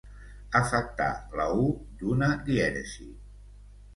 Afectar 0.59 1.09
la 1.41 1.45
u 1.65 1.69
d'una 1.99 2.31
dièresi. 2.47 3.09